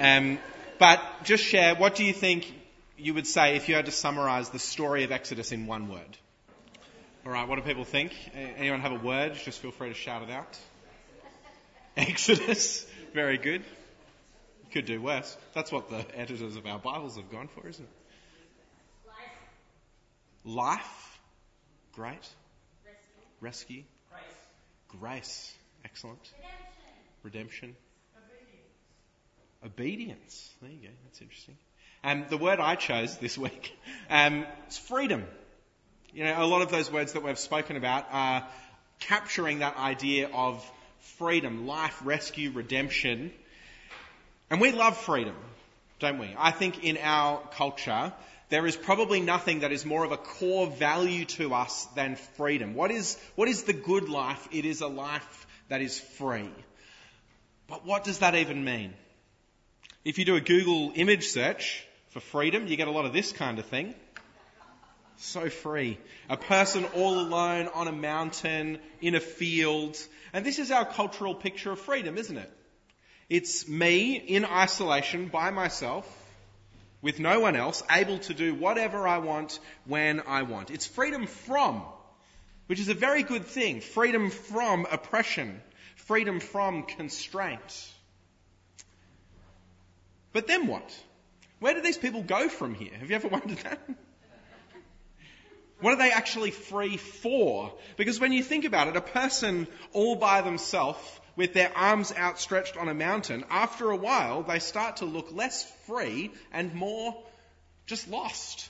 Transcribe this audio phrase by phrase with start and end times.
[0.00, 0.38] Um,
[0.78, 2.50] but just share, what do you think
[2.96, 6.16] you would say if you had to summarize the story of Exodus in one word?
[7.26, 8.12] All right, what do people think?
[8.34, 9.34] Anyone have a word?
[9.34, 10.58] Just feel free to shout it out.
[11.98, 12.86] Exodus.
[13.12, 13.62] Very good.
[14.72, 15.36] Could do worse.
[15.52, 17.90] That's what the editors of our Bibles have gone for, isn't it?
[19.06, 20.78] Life.
[20.78, 21.20] Life.
[21.92, 22.28] Great.
[23.40, 23.82] Rescue.
[23.82, 23.82] Rescue.
[24.10, 24.98] Grace.
[25.00, 25.54] Grace.
[25.84, 26.30] Excellent.
[27.22, 27.74] Redemption.
[27.74, 27.76] Redemption.
[29.64, 30.50] Obedience.
[30.62, 30.88] There you go.
[31.04, 31.56] That's interesting.
[32.02, 33.76] Um, the word I chose this week
[34.08, 35.24] um, is freedom.
[36.14, 38.46] You know, a lot of those words that we've spoken about are
[39.00, 40.64] capturing that idea of
[41.18, 43.32] freedom, life, rescue, redemption.
[44.50, 45.36] And we love freedom,
[45.98, 46.34] don't we?
[46.38, 48.12] I think in our culture,
[48.48, 52.74] there is probably nothing that is more of a core value to us than freedom.
[52.74, 54.48] What is, what is the good life?
[54.50, 56.50] It is a life that is free.
[57.68, 58.94] But what does that even mean?
[60.02, 63.32] If you do a Google image search for freedom, you get a lot of this
[63.32, 63.94] kind of thing.
[65.18, 65.98] So free.
[66.30, 69.98] A person all alone on a mountain, in a field.
[70.32, 72.50] And this is our cultural picture of freedom, isn't it?
[73.28, 76.06] It's me in isolation by myself
[77.02, 80.70] with no one else, able to do whatever I want when I want.
[80.70, 81.82] It's freedom from,
[82.68, 83.82] which is a very good thing.
[83.82, 85.60] Freedom from oppression.
[85.96, 87.92] Freedom from constraint.
[90.32, 90.94] But then what?
[91.58, 92.94] Where do these people go from here?
[92.98, 93.80] Have you ever wondered that?
[95.80, 97.72] What are they actually free for?
[97.96, 101.00] Because when you think about it, a person all by themselves
[101.36, 105.64] with their arms outstretched on a mountain, after a while they start to look less
[105.86, 107.16] free and more
[107.86, 108.68] just lost.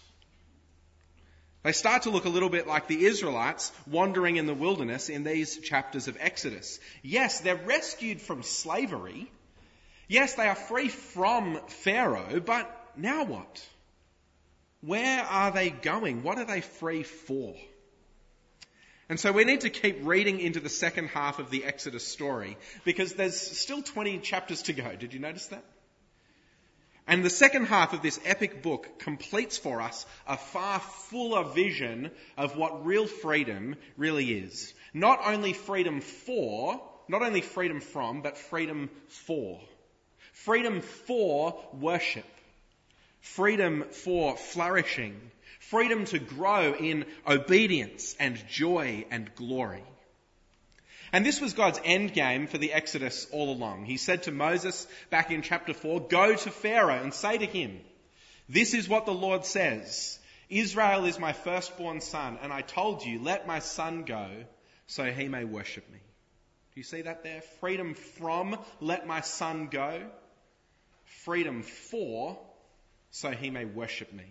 [1.63, 5.25] They start to look a little bit like the Israelites wandering in the wilderness in
[5.25, 6.79] these chapters of Exodus.
[7.03, 9.31] Yes, they're rescued from slavery.
[10.11, 13.65] Yes, they are free from Pharaoh, but now what?
[14.81, 16.25] Where are they going?
[16.25, 17.55] What are they free for?
[19.09, 22.57] And so we need to keep reading into the second half of the Exodus story
[22.85, 24.97] because there's still 20 chapters to go.
[24.97, 25.63] Did you notice that?
[27.07, 32.11] And the second half of this epic book completes for us a far fuller vision
[32.37, 34.75] of what real freedom really is.
[34.93, 39.61] Not only freedom for, not only freedom from, but freedom for.
[40.45, 42.27] Freedom for worship.
[43.21, 45.31] Freedom for flourishing
[45.61, 49.85] freedom to grow in obedience and joy and glory.
[51.13, 53.85] And this was God's end game for the Exodus all along.
[53.85, 57.81] He said to Moses back in chapter 4, go to Pharaoh and say to him,
[58.49, 60.19] this is what the Lord says.
[60.49, 64.29] Israel is my firstborn son, and I told you, let my son go
[64.89, 65.99] so he may worship me.
[66.75, 67.43] Do you see that there?
[67.61, 70.03] Freedom from, let my son go.
[71.25, 72.39] Freedom for,
[73.11, 74.25] so he may worship me.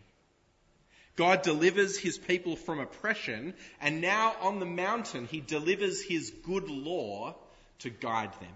[1.15, 6.69] God delivers his people from oppression, and now on the mountain, he delivers his good
[6.69, 7.35] law
[7.79, 8.53] to guide them.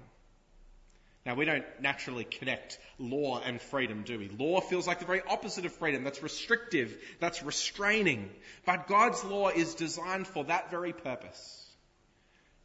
[1.25, 4.29] Now, we don't naturally connect law and freedom, do we?
[4.29, 6.03] Law feels like the very opposite of freedom.
[6.03, 8.29] That's restrictive, that's restraining.
[8.65, 11.59] But God's law is designed for that very purpose.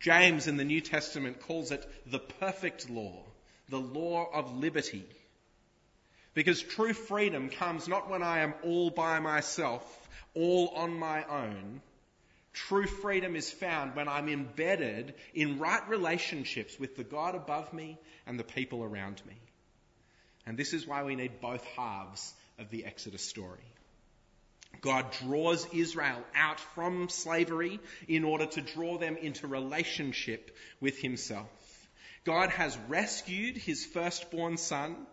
[0.00, 3.24] James in the New Testament calls it the perfect law,
[3.68, 5.04] the law of liberty.
[6.38, 9.82] Because true freedom comes not when I am all by myself,
[10.34, 11.80] all on my own.
[12.52, 17.98] True freedom is found when I'm embedded in right relationships with the God above me
[18.24, 19.34] and the people around me.
[20.46, 23.72] And this is why we need both halves of the Exodus story.
[24.80, 31.48] God draws Israel out from slavery in order to draw them into relationship with himself.
[32.22, 35.04] God has rescued his firstborn son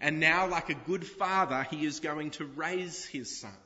[0.00, 3.56] and now, like a good father, he is going to raise his son.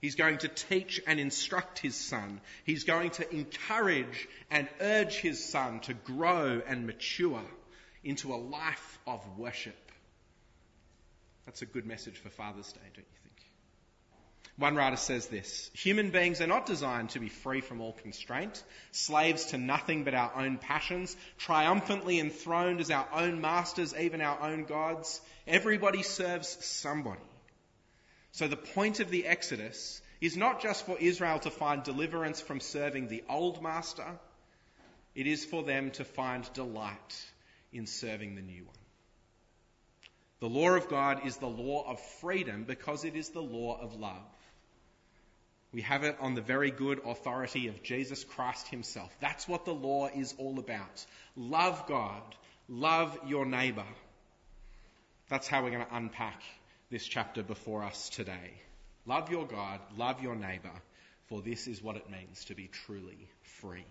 [0.00, 2.40] He's going to teach and instruct his son.
[2.64, 7.42] He's going to encourage and urge his son to grow and mature
[8.02, 9.92] into a life of worship.
[11.44, 13.19] That's a good message for Father's Day, don't you?
[14.56, 18.62] One writer says this Human beings are not designed to be free from all constraint,
[18.92, 24.40] slaves to nothing but our own passions, triumphantly enthroned as our own masters, even our
[24.42, 25.20] own gods.
[25.46, 27.20] Everybody serves somebody.
[28.32, 32.60] So the point of the Exodus is not just for Israel to find deliverance from
[32.60, 34.18] serving the old master,
[35.14, 37.24] it is for them to find delight
[37.72, 38.74] in serving the new one.
[40.40, 43.94] The law of God is the law of freedom because it is the law of
[43.98, 44.22] love.
[45.72, 49.14] We have it on the very good authority of Jesus Christ himself.
[49.20, 51.04] That's what the law is all about.
[51.36, 52.22] Love God.
[52.68, 53.86] Love your neighbour.
[55.28, 56.42] That's how we're going to unpack
[56.90, 58.60] this chapter before us today.
[59.06, 60.72] Love your God, love your neighbour,
[61.26, 63.28] for this is what it means to be truly
[63.60, 63.86] free.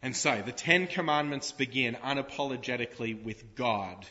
[0.00, 4.06] And so the Ten Commandments begin unapologetically with God.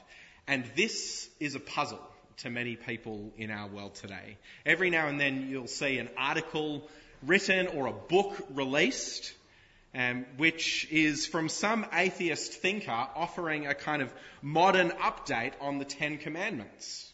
[0.47, 2.05] And this is a puzzle
[2.37, 4.37] to many people in our world today.
[4.65, 6.87] Every now and then you'll see an article
[7.25, 9.33] written or a book released,
[9.95, 15.85] um, which is from some atheist thinker offering a kind of modern update on the
[15.85, 17.11] Ten Commandments.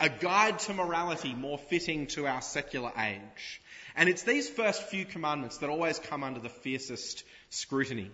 [0.00, 3.62] A guide to morality more fitting to our secular age.
[3.94, 8.10] And it's these first few commandments that always come under the fiercest scrutiny.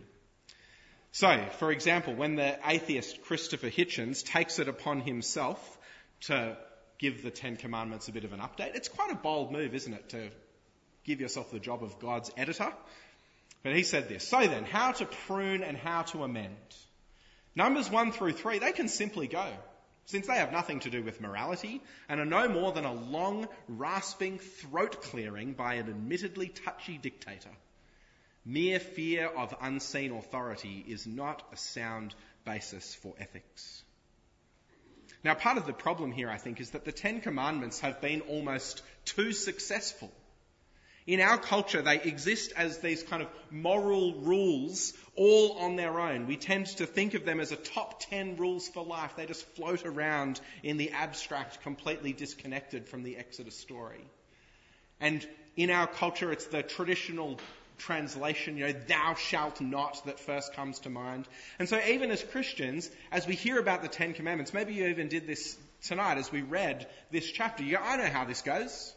[1.12, 5.78] So, for example, when the atheist Christopher Hitchens takes it upon himself
[6.22, 6.56] to
[6.98, 9.92] give the Ten Commandments a bit of an update, it's quite a bold move, isn't
[9.92, 10.30] it, to
[11.04, 12.72] give yourself the job of God's editor?
[13.62, 14.26] But he said this.
[14.26, 16.56] So then, how to prune and how to amend.
[17.54, 19.46] Numbers 1 through 3, they can simply go
[20.06, 23.46] since they have nothing to do with morality and are no more than a long,
[23.68, 27.50] rasping throat clearing by an admittedly touchy dictator.
[28.44, 32.14] Mere fear of unseen authority is not a sound
[32.44, 33.82] basis for ethics.
[35.22, 38.22] Now, part of the problem here, I think, is that the Ten Commandments have been
[38.22, 40.10] almost too successful
[41.10, 46.26] in our culture, they exist as these kind of moral rules all on their own.
[46.26, 49.16] We tend to think of them as a top 10 rules for life.
[49.16, 54.06] They just float around in the abstract, completely disconnected from the Exodus story.
[55.00, 55.26] And
[55.56, 57.40] in our culture, it's the traditional
[57.80, 61.26] translation, you know, thou shalt not that first comes to mind.
[61.58, 65.08] And so even as Christians, as we hear about the Ten Commandments, maybe you even
[65.08, 68.94] did this tonight as we read this chapter, you go, I know how this goes.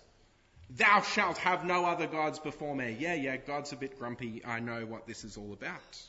[0.70, 2.96] Thou shalt have no other gods before me.
[3.00, 4.44] Yeah, yeah, God's a bit grumpy.
[4.46, 6.02] I know what this is all about.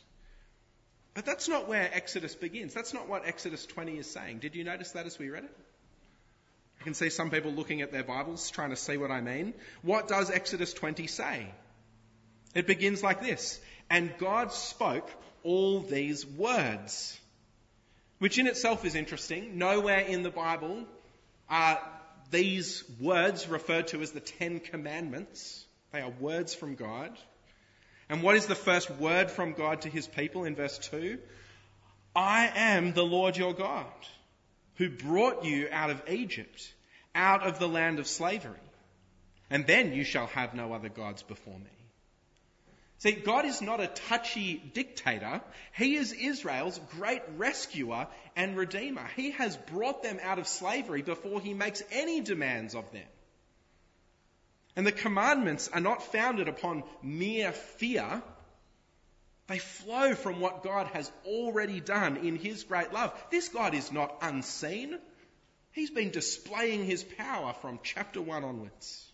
[1.15, 2.75] But that's not where Exodus begins.
[2.75, 4.39] That's not what Exodus 20 is saying.
[4.39, 5.57] Did you notice that as we read it?
[6.81, 9.55] I can see some people looking at their Bibles trying to see what I mean.
[9.83, 11.47] What does Exodus 20 say?
[12.55, 13.61] It begins like this
[13.91, 15.11] And God spoke
[15.43, 17.19] all these words,
[18.19, 19.59] which in itself is interesting.
[19.59, 20.85] Nowhere in the Bible
[21.49, 21.81] are
[22.31, 25.65] these words referred to as the Ten Commandments.
[25.93, 27.17] They are words from God.
[28.09, 31.19] And what is the first word from God to his people in verse 2?
[32.15, 33.87] I am the Lord your God,
[34.77, 36.73] who brought you out of Egypt,
[37.15, 38.53] out of the land of slavery.
[39.51, 41.71] And then you shall have no other gods before me.
[43.05, 45.43] See, God is not a touchy dictator.
[45.77, 49.07] He is Israel's great rescuer and redeemer.
[49.15, 53.05] He has brought them out of slavery before he makes any demands of them.
[54.75, 58.23] And the commandments are not founded upon mere fear.
[59.49, 63.13] They flow from what God has already done in his great love.
[63.31, 64.99] This God is not unseen.
[65.73, 69.13] He's been displaying his power from chapter 1 onwards.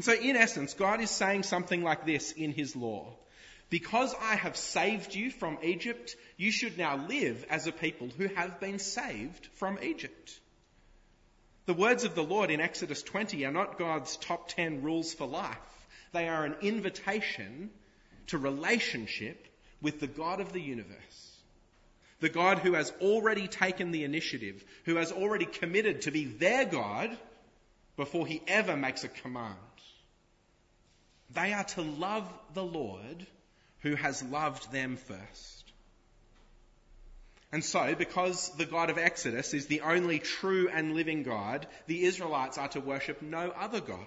[0.00, 3.12] And so, in essence, God is saying something like this in His law.
[3.68, 8.28] Because I have saved you from Egypt, you should now live as a people who
[8.28, 10.40] have been saved from Egypt.
[11.66, 15.26] The words of the Lord in Exodus 20 are not God's top 10 rules for
[15.26, 15.58] life.
[16.12, 17.68] They are an invitation
[18.28, 19.48] to relationship
[19.82, 21.36] with the God of the universe.
[22.20, 26.64] The God who has already taken the initiative, who has already committed to be their
[26.64, 27.14] God
[27.98, 29.58] before he ever makes a command.
[31.34, 33.26] They are to love the Lord
[33.80, 35.72] who has loved them first.
[37.52, 42.04] And so, because the God of Exodus is the only true and living God, the
[42.04, 44.06] Israelites are to worship no other God.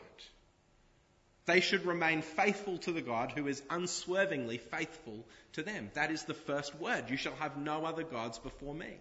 [1.45, 5.91] They should remain faithful to the God who is unswervingly faithful to them.
[5.93, 7.09] That is the first word.
[7.09, 8.95] You shall have no other gods before me.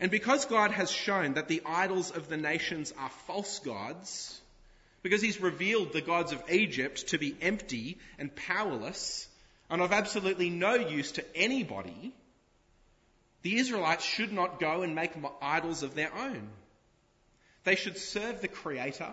[0.00, 4.40] And because God has shown that the idols of the nations are false gods,
[5.04, 9.28] because he's revealed the gods of Egypt to be empty and powerless
[9.68, 12.14] and of absolutely no use to anybody,
[13.42, 16.48] the Israelites should not go and make idols of their own.
[17.64, 19.12] They should serve the Creator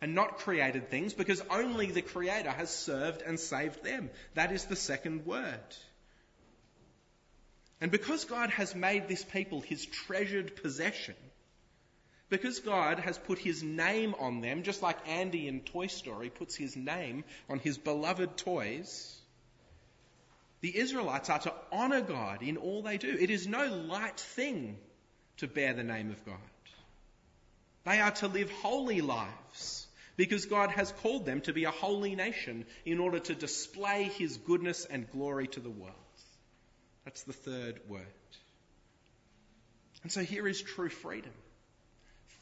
[0.00, 4.10] and not created things because only the Creator has served and saved them.
[4.34, 5.76] That is the second word.
[7.80, 11.16] And because God has made this people his treasured possession,
[12.36, 16.56] because God has put his name on them, just like Andy in Toy Story puts
[16.56, 19.16] his name on his beloved toys,
[20.60, 23.16] the Israelites are to honour God in all they do.
[23.20, 24.78] It is no light thing
[25.36, 26.34] to bear the name of God.
[27.84, 29.86] They are to live holy lives
[30.16, 34.38] because God has called them to be a holy nation in order to display his
[34.38, 35.94] goodness and glory to the world.
[37.04, 38.06] That's the third word.
[40.02, 41.32] And so here is true freedom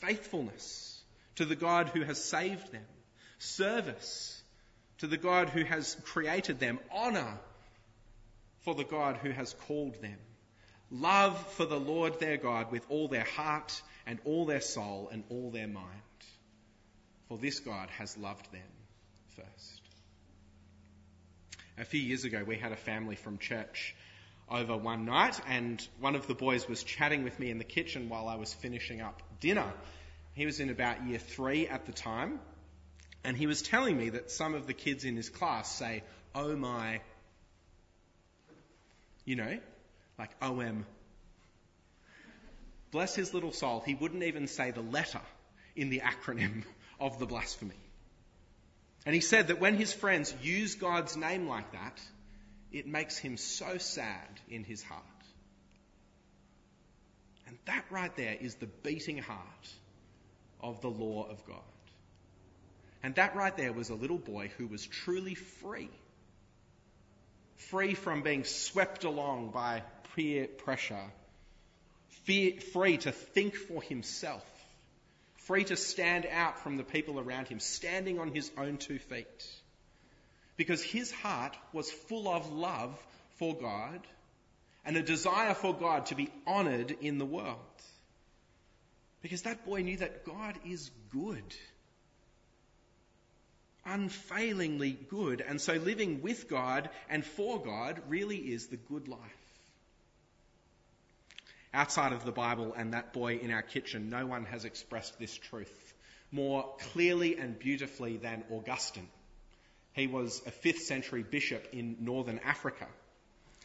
[0.03, 1.01] faithfulness
[1.37, 2.85] to the God who has saved them,
[3.39, 4.43] service
[4.99, 7.39] to the God who has created them, honour
[8.61, 10.19] for the God who has called them,
[10.91, 15.25] love for the Lord their God with all their heart and all their soul and
[15.29, 15.87] all their mind.
[17.29, 18.61] For this God has loved them
[19.37, 19.81] first.
[21.79, 23.95] A few years ago, we had a family from church
[24.51, 28.09] over one night, and one of the boys was chatting with me in the kitchen
[28.11, 29.71] while I was finishing up dinner.
[30.35, 32.41] He was in about year three at the time,
[33.23, 36.03] and he was telling me that some of the kids in his class say,
[36.35, 37.01] Oh my,
[39.27, 39.59] you know,
[40.19, 40.87] like oh, OM.
[42.91, 45.21] Bless his little soul, he wouldn't even say the letter
[45.77, 46.63] in the acronym
[47.01, 47.75] of the blasphemy.
[49.05, 52.01] And he said that when his friends use God's name like that,
[52.71, 55.03] it makes him so sad in his heart.
[57.67, 59.69] That right there is the beating heart
[60.61, 61.59] of the law of God.
[63.03, 65.91] And that right there was a little boy who was truly free.
[67.57, 69.83] Free from being swept along by
[70.15, 71.11] peer pressure.
[72.27, 74.45] free to think for himself.
[75.39, 79.47] Free to stand out from the people around him, standing on his own two feet
[80.57, 82.97] because his heart was full of love
[83.39, 84.01] for God
[84.85, 87.59] and a desire for God to be honoured in the world.
[89.23, 91.55] Because that boy knew that God is good.
[93.85, 95.41] Unfailingly good.
[95.41, 99.21] And so living with God and for God really is the good life.
[101.75, 105.35] Outside of the Bible and that boy in our kitchen, no one has expressed this
[105.35, 105.95] truth
[106.33, 109.09] more clearly and beautifully than Augustine.
[109.93, 112.87] He was a 5th century bishop in northern Africa.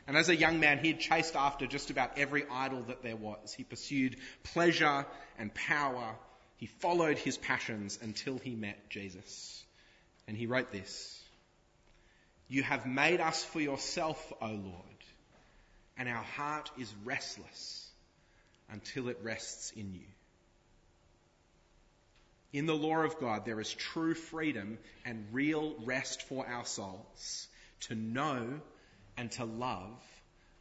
[0.08, 3.18] And as a young man, he had chased after just about every idol that there
[3.18, 3.54] was.
[3.54, 5.06] He pursued pleasure
[5.38, 6.16] and power.
[6.56, 9.64] He followed his passions until he met Jesus.
[10.26, 11.22] And he wrote this
[12.48, 15.04] You have made us for yourself, O Lord,
[15.98, 17.90] and our heart is restless
[18.72, 20.08] until it rests in you.
[22.54, 27.48] In the law of God, there is true freedom and real rest for our souls
[27.82, 28.62] to know
[29.18, 30.02] and to love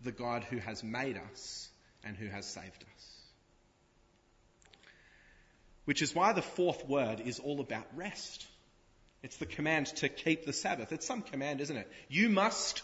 [0.03, 1.69] the God who has made us
[2.05, 3.21] and who has saved us.
[5.85, 8.47] Which is why the fourth word is all about rest.
[9.23, 10.93] It's the command to keep the Sabbath.
[10.93, 11.91] It's some command, isn't it?
[12.09, 12.83] You must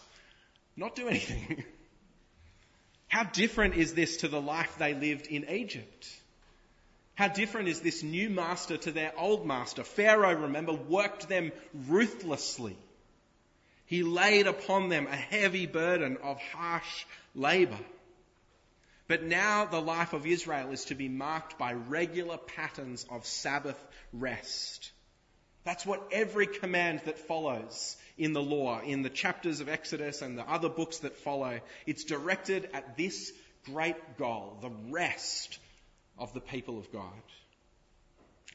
[0.75, 1.63] not do anything.
[3.07, 6.09] How different is this to the life they lived in Egypt?
[7.15, 9.83] How different is this new master to their old master?
[9.83, 11.51] Pharaoh, remember, worked them
[11.87, 12.75] ruthlessly.
[13.85, 17.79] He laid upon them a heavy burden of harsh labour.
[19.07, 23.81] But now the life of Israel is to be marked by regular patterns of Sabbath
[24.13, 24.91] rest.
[25.65, 30.37] That's what every command that follows in the law, in the chapters of Exodus and
[30.37, 33.31] the other books that follow, it's directed at this
[33.65, 35.57] great goal, the rest
[36.17, 37.23] of the people of God.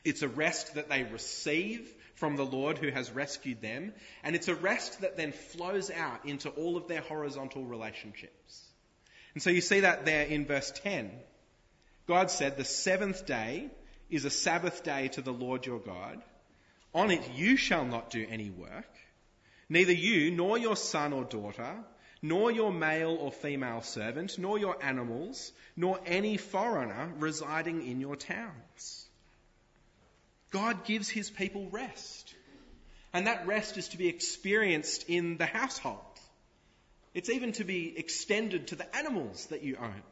[0.04, 4.48] It's a rest that they receive from the Lord who has rescued them, and it's
[4.48, 8.68] a rest that then flows out into all of their horizontal relationships.
[9.34, 11.10] And so you see that there in verse 10.
[12.06, 13.68] God said, The seventh day
[14.10, 16.22] is a Sabbath day to the Lord your God.
[16.94, 18.90] On it you shall not do any work,
[19.68, 21.84] neither you nor your son or daughter
[22.22, 28.16] nor your male or female servant, nor your animals, nor any foreigner residing in your
[28.16, 29.07] towns.
[30.50, 32.34] God gives his people rest.
[33.12, 35.98] And that rest is to be experienced in the household.
[37.14, 40.02] It's even to be extended to the animals that you own.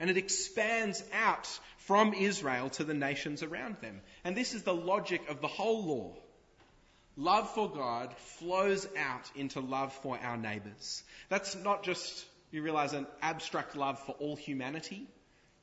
[0.00, 1.46] And it expands out
[1.78, 4.00] from Israel to the nations around them.
[4.24, 6.16] And this is the logic of the whole law.
[7.16, 11.02] Love for God flows out into love for our neighbours.
[11.28, 15.06] That's not just, you realize, an abstract love for all humanity.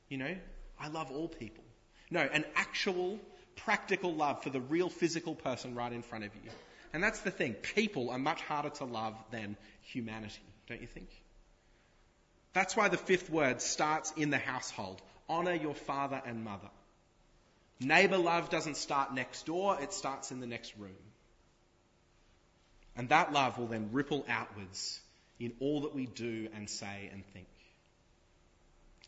[0.08, 0.36] You know,
[0.80, 1.64] I love all people.
[2.12, 3.20] No, an actual,
[3.58, 6.50] practical love for the real physical person right in front of you.
[6.94, 7.54] And that's the thing.
[7.54, 11.10] People are much harder to love than humanity, don't you think?
[12.54, 15.02] That's why the fifth word starts in the household.
[15.30, 16.70] Honour your father and mother.
[17.80, 20.96] Neighbour love doesn't start next door, it starts in the next room.
[22.96, 25.00] And that love will then ripple outwards
[25.40, 27.48] in all that we do and say and think.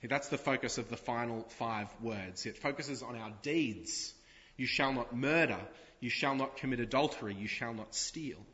[0.03, 2.45] That's the focus of the final five words.
[2.45, 4.13] It focuses on our deeds.
[4.59, 5.57] You shall not murder.
[6.01, 7.33] You shall not commit adultery.
[7.33, 8.45] You shall not steal.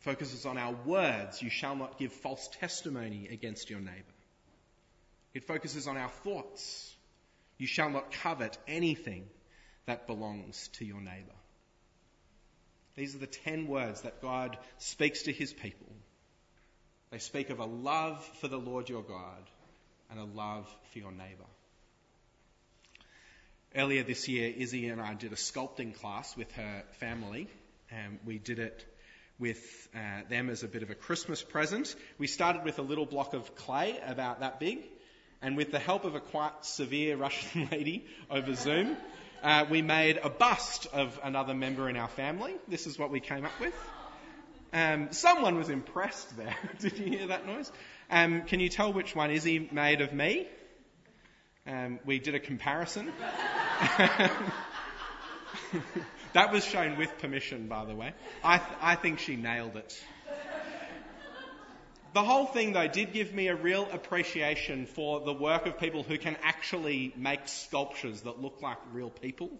[0.00, 1.40] Focuses on our words.
[1.40, 4.16] You shall not give false testimony against your neighbour.
[5.32, 6.92] It focuses on our thoughts.
[7.56, 9.28] You shall not covet anything
[9.86, 11.38] that belongs to your neighbour.
[12.96, 15.92] These are the ten words that God speaks to his people.
[17.12, 19.48] They speak of a love for the Lord your God
[20.10, 21.46] and a love for your neighbour.
[23.76, 27.48] Earlier this year, Izzy and I did a sculpting class with her family,
[27.90, 28.86] and we did it
[29.40, 31.96] with uh, them as a bit of a Christmas present.
[32.16, 34.78] We started with a little block of clay about that big,
[35.42, 38.96] and with the help of a quite severe Russian lady over Zoom,
[39.42, 42.54] uh, we made a bust of another member in our family.
[42.68, 43.74] This is what we came up with.
[44.72, 46.56] Um, someone was impressed there.
[46.78, 47.72] Did you hear that noise?
[48.08, 50.46] Um, can you tell which one Izzy made of me?
[51.66, 53.10] Um, we did a comparison.
[56.34, 58.12] that was shown with permission, by the way.
[58.42, 59.98] I, th- I think she nailed it.
[62.12, 66.04] The whole thing, though, did give me a real appreciation for the work of people
[66.04, 69.50] who can actually make sculptures that look like real people.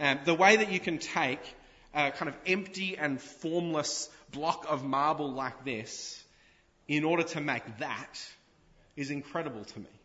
[0.00, 1.40] Um, the way that you can take
[1.92, 6.22] a kind of empty and formless block of marble like this
[6.86, 8.18] in order to make that
[8.96, 9.97] is incredible to me.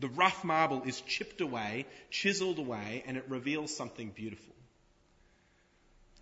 [0.00, 4.54] The rough marble is chipped away, chiseled away, and it reveals something beautiful.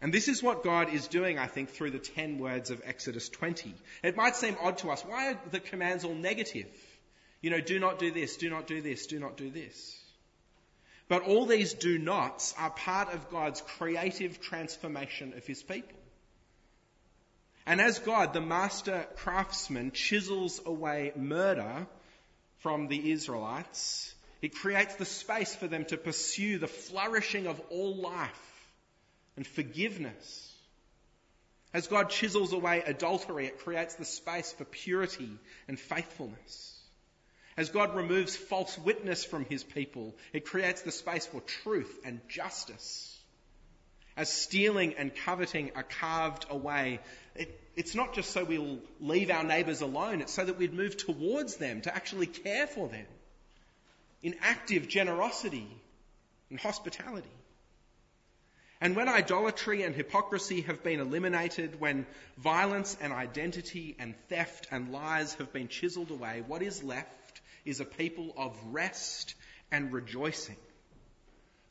[0.01, 3.29] And this is what God is doing, I think, through the ten words of Exodus
[3.31, 3.75] 20.
[4.03, 5.03] It might seem odd to us.
[5.03, 6.69] Why are the commands all negative?
[7.41, 9.99] You know, do not do this, do not do this, do not do this.
[11.09, 15.99] But all these do nots are part of God's creative transformation of his people.
[17.67, 21.87] And as God, the master craftsman, chisels away murder
[22.65, 27.95] from the Israelites, it creates the space for them to pursue the flourishing of all
[27.97, 28.71] life
[29.37, 30.51] and forgiveness.
[31.75, 35.29] As God chisels away adultery, it creates the space for purity
[35.69, 36.81] and faithfulness.
[37.59, 42.19] As God removes false witness from his people, it creates the space for truth and
[42.31, 43.23] justice.
[44.17, 47.01] As stealing and coveting are carved away,
[47.35, 50.97] it, it's not just so we'll leave our neighbours alone, it's so that we'd move
[50.97, 53.07] towards them to actually care for them
[54.23, 55.67] in active generosity
[56.51, 57.29] and hospitality.
[58.81, 62.07] And when idolatry and hypocrisy have been eliminated, when
[62.39, 67.81] violence and identity and theft and lies have been chiseled away, what is left is
[67.81, 69.35] a people of rest
[69.71, 70.57] and rejoicing,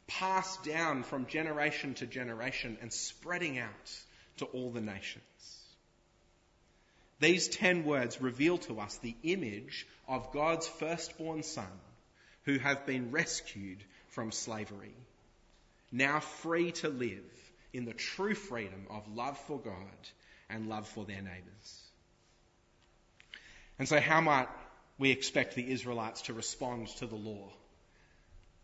[0.08, 3.92] passed down from generation to generation and spreading out
[4.38, 5.24] to all the nations.
[7.20, 11.80] These ten words reveal to us the image of God's firstborn Son,
[12.44, 14.94] who have been rescued from slavery,
[15.92, 17.24] now free to live
[17.72, 20.10] in the true freedom of love for God
[20.50, 21.84] and love for their neighbours.
[23.80, 24.50] And so, how might
[24.98, 27.50] we expect the Israelites to respond to the law?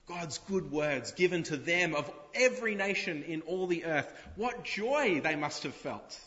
[0.10, 4.12] God's good words given to them of every nation in all the earth.
[4.36, 6.20] What joy they must have felt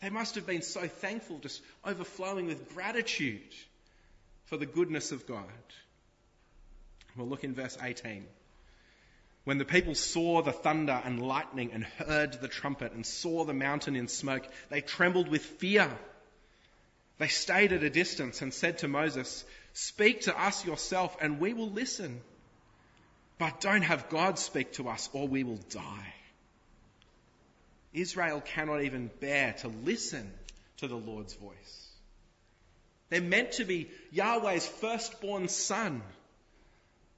[0.00, 3.54] they must have been so thankful, just overflowing with gratitude
[4.44, 5.44] for the goodness of God.
[7.16, 8.26] We'll look in verse 18.
[9.44, 13.54] When the people saw the thunder and lightning and heard the trumpet and saw the
[13.54, 15.90] mountain in smoke, they trembled with fear.
[17.18, 21.54] They stayed at a distance and said to Moses, Speak to us yourself and we
[21.54, 22.20] will listen.
[23.38, 26.14] But don't have God speak to us or we will die.
[27.92, 30.30] Israel cannot even bear to listen
[30.78, 31.86] to the Lord's voice.
[33.08, 36.02] They're meant to be Yahweh's firstborn son.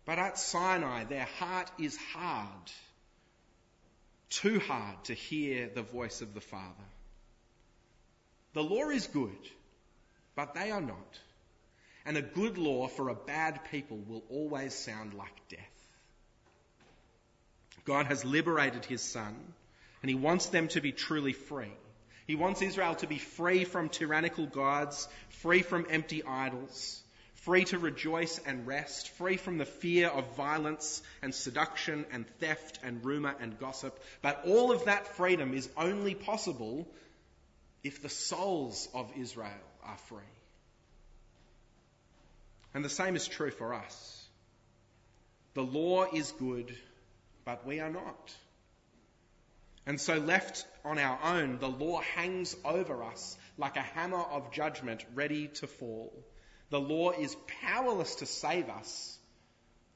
[0.04, 2.70] But at Sinai, their heart is hard.
[4.30, 6.88] Too hard to hear the voice of the Father.
[8.54, 9.50] The law is good,
[10.34, 11.20] but they are not.
[12.04, 15.77] And a good law for a bad people will always sound like death.
[17.84, 19.36] God has liberated his son
[20.02, 21.72] and he wants them to be truly free.
[22.26, 27.02] He wants Israel to be free from tyrannical gods, free from empty idols,
[27.34, 32.78] free to rejoice and rest, free from the fear of violence and seduction and theft
[32.82, 33.98] and rumour and gossip.
[34.20, 36.86] But all of that freedom is only possible
[37.82, 39.48] if the souls of Israel
[39.82, 40.18] are free.
[42.74, 44.26] And the same is true for us.
[45.54, 46.76] The law is good,
[47.48, 48.36] but we are not.
[49.86, 54.52] And so, left on our own, the law hangs over us like a hammer of
[54.52, 56.12] judgment ready to fall.
[56.68, 59.18] The law is powerless to save us,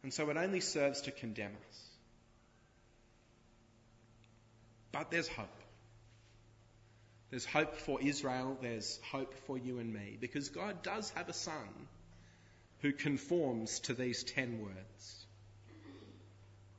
[0.03, 1.81] and so it only serves to condemn us.
[4.91, 5.61] But there's hope.
[7.29, 11.35] There's hope for Israel, there's hope for you and me, because God does have a
[11.35, 11.69] son
[12.79, 15.22] who conforms to these ten words.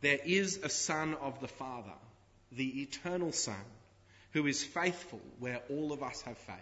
[0.04, 1.94] There is a Son of the Father,
[2.52, 3.66] the eternal Son,
[4.34, 6.60] who is faithful where all of us have failed.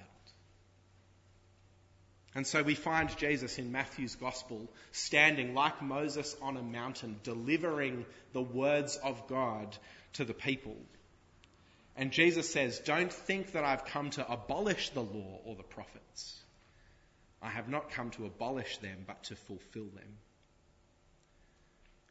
[2.36, 8.06] And so we find Jesus in Matthew's Gospel standing like Moses on a mountain, delivering
[8.32, 9.75] the words of God
[10.13, 10.77] to the people.
[11.97, 16.39] And Jesus says, Don't think that I've come to abolish the law or the prophets.
[17.41, 20.17] I have not come to abolish them, but to fulfill them.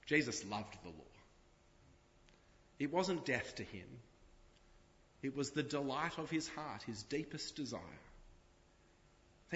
[0.07, 1.05] Jesus loved the law.
[2.81, 3.87] It wasn't death to him,
[5.23, 7.81] it was the delight of his heart, his deepest desire.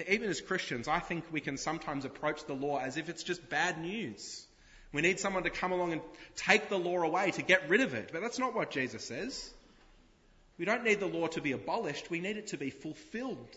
[0.07, 3.49] Even as Christians, I think we can sometimes approach the law as if it's just
[3.49, 4.45] bad news.
[4.91, 6.01] We need someone to come along and
[6.35, 8.09] take the law away to get rid of it.
[8.11, 9.53] But that's not what Jesus says.
[10.57, 13.55] We don't need the law to be abolished, we need it to be fulfilled.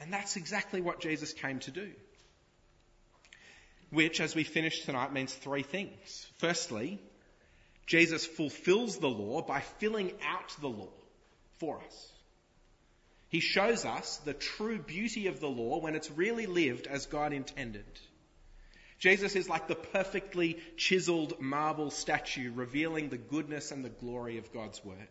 [0.00, 1.90] And that's exactly what Jesus came to do.
[3.90, 6.26] Which, as we finish tonight, means three things.
[6.38, 7.00] Firstly,
[7.86, 10.92] Jesus fulfills the law by filling out the law
[11.58, 12.12] for us.
[13.28, 17.32] He shows us the true beauty of the law when it's really lived as God
[17.32, 17.84] intended.
[18.98, 24.52] Jesus is like the perfectly chiseled marble statue revealing the goodness and the glory of
[24.52, 25.08] God's word.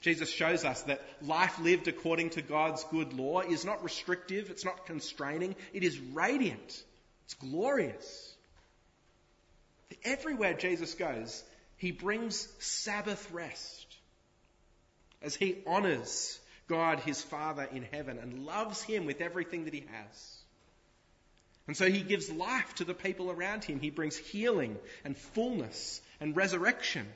[0.00, 4.64] Jesus shows us that life lived according to God's good law is not restrictive, it's
[4.64, 6.84] not constraining, it is radiant,
[7.24, 8.31] it's glorious.
[10.04, 11.42] Everywhere Jesus goes,
[11.76, 13.86] he brings Sabbath rest
[15.20, 16.38] as he honors
[16.68, 20.36] God, his Father in heaven, and loves him with everything that he has.
[21.66, 23.78] And so he gives life to the people around him.
[23.78, 27.06] He brings healing and fullness and resurrection.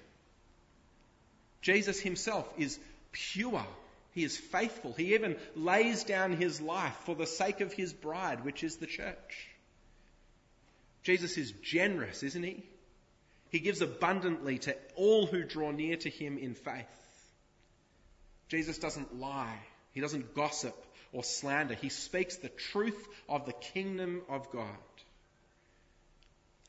[1.63, 2.79] Jesus himself is
[3.13, 3.67] pure.
[4.13, 4.93] He is faithful.
[4.93, 8.87] He even lays down his life for the sake of his bride, which is the
[8.87, 9.49] church.
[11.03, 12.63] Jesus is generous, isn't he?
[13.51, 16.87] He gives abundantly to all who draw near to him in faith.
[18.49, 19.59] Jesus doesn't lie.
[19.93, 20.77] He doesn't gossip
[21.13, 21.75] or slander.
[21.75, 24.67] He speaks the truth of the kingdom of God.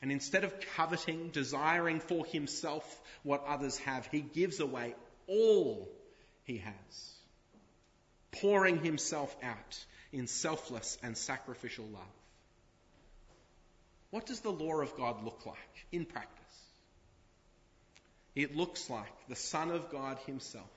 [0.00, 2.84] And instead of coveting, desiring for himself
[3.24, 4.94] what others have, he gives away
[5.26, 5.88] all
[6.44, 7.14] he has,
[8.40, 12.02] pouring himself out in selfless and sacrificial love.
[14.10, 16.37] What does the law of God look like in practice?
[18.38, 20.70] It looks like the Son of God himself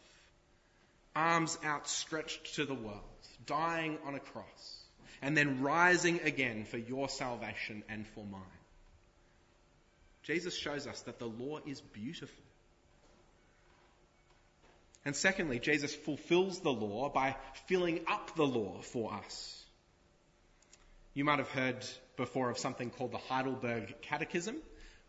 [1.16, 4.84] arms outstretched to the world, dying on a cross,
[5.22, 8.42] and then rising again for your salvation and for mine.
[10.24, 12.44] Jesus shows us that the law is beautiful.
[15.06, 17.36] And secondly, Jesus fulfills the law by
[17.68, 19.64] filling up the law for us.
[21.14, 21.86] You might have heard
[22.18, 24.56] before of something called the Heidelberg Catechism.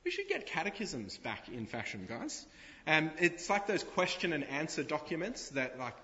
[0.05, 2.45] We should get catechisms back in fashion, guys.
[2.87, 5.95] Um, it's like those question and answer documents that, like,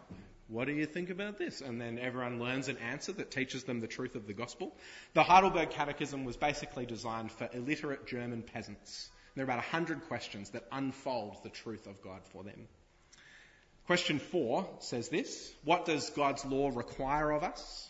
[0.47, 1.61] what do you think about this?
[1.61, 4.75] And then everyone learns an answer that teaches them the truth of the gospel.
[5.15, 9.11] The Heidelberg Catechism was basically designed for illiterate German peasants.
[9.35, 12.67] There are about 100 questions that unfold the truth of God for them.
[13.87, 17.88] Question 4 says this What does God's law require of us?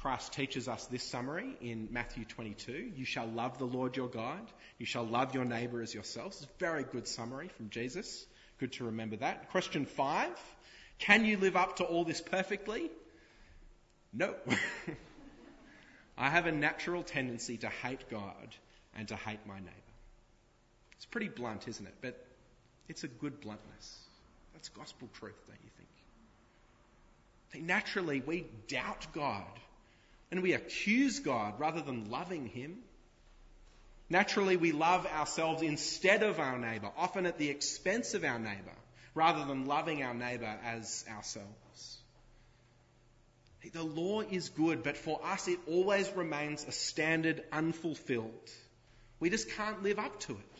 [0.00, 2.92] Christ teaches us this summary in Matthew 22.
[2.96, 4.40] You shall love the Lord your God.
[4.78, 6.28] You shall love your neighbour as yourself.
[6.28, 8.24] It's a very good summary from Jesus.
[8.58, 9.50] Good to remember that.
[9.50, 10.32] Question five.
[11.00, 12.90] Can you live up to all this perfectly?
[14.10, 14.34] No.
[16.18, 18.56] I have a natural tendency to hate God
[18.96, 19.70] and to hate my neighbour.
[20.96, 21.94] It's pretty blunt, isn't it?
[22.00, 22.26] But
[22.88, 23.98] it's a good bluntness.
[24.54, 25.70] That's gospel truth, don't you
[27.52, 27.66] think?
[27.66, 29.60] Naturally, we doubt God
[30.30, 32.78] and we accuse God rather than loving Him.
[34.08, 38.76] Naturally, we love ourselves instead of our neighbour, often at the expense of our neighbour,
[39.14, 41.98] rather than loving our neighbour as ourselves.
[43.72, 48.50] The law is good, but for us it always remains a standard unfulfilled.
[49.20, 50.58] We just can't live up to it.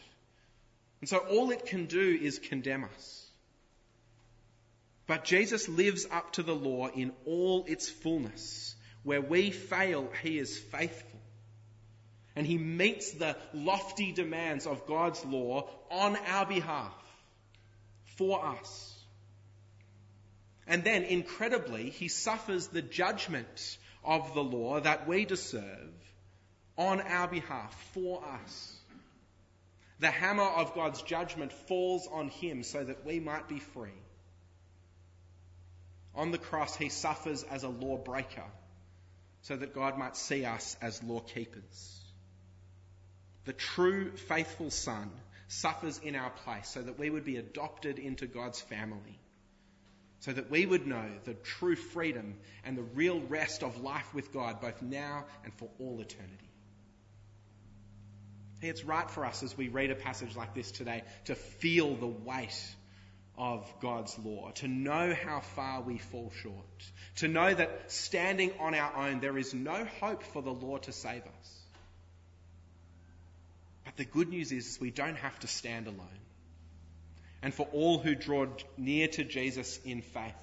[1.01, 3.27] And so all it can do is condemn us.
[5.07, 8.77] But Jesus lives up to the law in all its fullness.
[9.03, 11.21] Where we fail, He is faithful.
[12.37, 16.95] And He meets the lofty demands of God's law on our behalf,
[18.17, 18.95] for us.
[20.67, 25.93] And then, incredibly, He suffers the judgment of the law that we deserve
[26.77, 28.77] on our behalf, for us.
[29.99, 33.91] The hammer of God's judgment falls on Him so that we might be free.
[36.15, 38.45] On the cross, He suffers as a lawbreaker
[39.43, 42.01] so that God might see us as law keepers.
[43.45, 45.11] The true faithful Son
[45.49, 49.19] suffers in our place so that we would be adopted into God's family,
[50.21, 54.33] so that we would know the true freedom and the real rest of life with
[54.33, 56.51] God, both now and for all eternity.
[58.63, 62.07] It's right for us as we read a passage like this today to feel the
[62.07, 62.75] weight
[63.41, 66.55] of God's law, to know how far we fall short,
[67.17, 70.93] to know that standing on our own, there is no hope for the law to
[70.93, 71.59] save us.
[73.87, 76.07] But the good news is we don't have to stand alone.
[77.43, 80.35] And for all who draw near to Jesus in faith,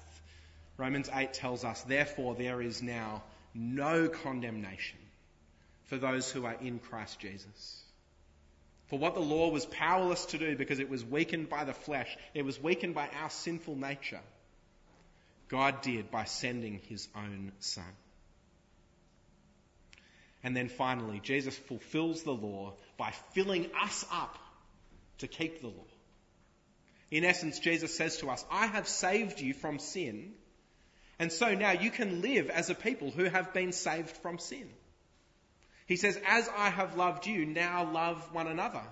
[0.76, 3.22] Romans 8 tells us, therefore, there is now
[3.54, 4.98] no condemnation
[5.84, 7.84] for those who are in Christ Jesus.
[8.88, 12.16] For what the law was powerless to do because it was weakened by the flesh,
[12.34, 14.20] it was weakened by our sinful nature,
[15.48, 17.84] God did by sending his own Son.
[20.42, 24.38] And then finally, Jesus fulfills the law by filling us up
[25.18, 25.84] to keep the law.
[27.10, 30.32] In essence, Jesus says to us, I have saved you from sin,
[31.18, 34.68] and so now you can live as a people who have been saved from sin.
[35.88, 38.82] He says, As I have loved you, now love one another.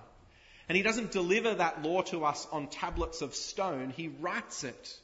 [0.67, 4.99] And he doesn't deliver that law to us on tablets of stone, he writes it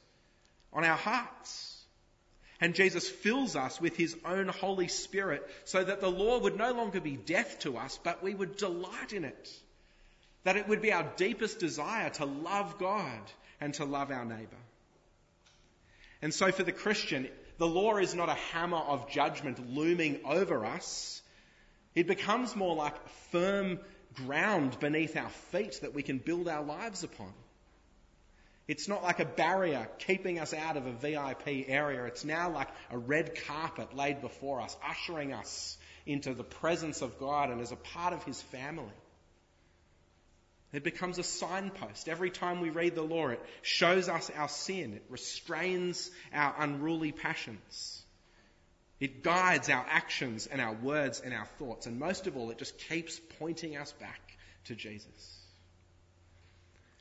[0.74, 1.70] on our hearts.
[2.60, 6.72] And Jesus fills us with his own Holy Spirit so that the law would no
[6.72, 9.54] longer be death to us, but we would delight in it.
[10.46, 13.20] That it would be our deepest desire to love God
[13.62, 14.64] and to love our neighbour.
[16.22, 17.28] And so for the Christian,
[17.58, 21.22] the law is not a hammer of judgment looming over us.
[21.96, 22.96] It becomes more like
[23.32, 23.80] firm
[24.16, 27.34] ground beneath our feet that we can build our lives upon.
[28.68, 32.06] It's not like a barrier keeping us out of a VIP area.
[32.06, 37.20] It's now like a red carpet laid before us, ushering us into the presence of
[37.20, 38.86] God and as a part of His family.
[40.72, 42.10] It becomes a signpost.
[42.10, 44.94] Every time we read the law, it shows us our sin.
[44.94, 48.03] It restrains our unruly passions.
[49.04, 51.88] It guides our actions and our words and our thoughts.
[51.88, 54.38] And most of all, it just keeps pointing us back
[54.68, 55.42] to Jesus.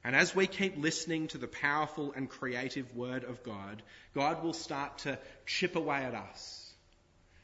[0.02, 3.84] And as we keep listening to the powerful and creative Word of God,
[4.16, 6.72] God will start to chip away at us.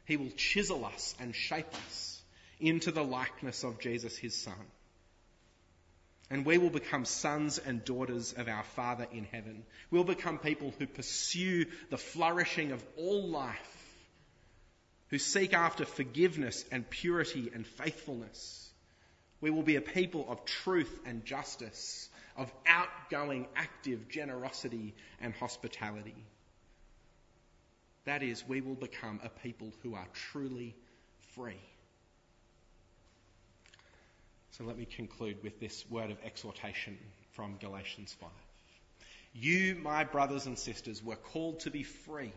[0.06, 2.20] He will chisel us and shape us
[2.58, 4.66] into the likeness of Jesus, His Son.
[6.30, 9.62] And we will become sons and daughters of our Father in heaven.
[9.92, 13.77] We'll become people who pursue the flourishing of all life,
[15.10, 18.68] who seek after forgiveness and purity and faithfulness.
[19.40, 26.14] We will be a people of truth and justice of outgoing, active generosity and hospitality.
[28.04, 30.74] That is, we will become a people who are truly
[31.34, 31.60] free.
[34.52, 36.98] So let me conclude with this word of exhortation
[37.32, 38.30] from Galatians 5.
[39.34, 42.32] You, my brothers and sisters, were called to be free.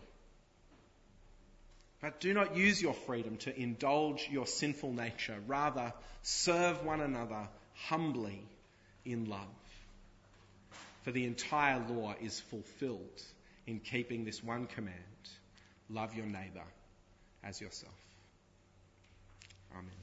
[2.02, 5.38] But do not use your freedom to indulge your sinful nature.
[5.46, 8.44] Rather, serve one another humbly
[9.06, 9.40] in love.
[11.04, 13.24] For the entire law is fulfilled
[13.68, 14.98] in keeping this one command
[15.90, 16.66] love your neighbour
[17.44, 17.94] as yourself.
[19.74, 20.01] Amen.